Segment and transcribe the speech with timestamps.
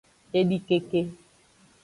[0.39, 1.01] Edikeke.